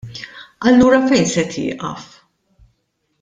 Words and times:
Allura 0.69 0.99
fejn 1.07 1.27
se 1.33 1.43
tieqaf? 1.53 2.05